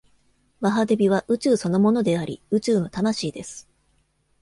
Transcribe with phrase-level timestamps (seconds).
[0.61, 3.69] マハデヴィは宇宙そのものであり、宇宙の魂です。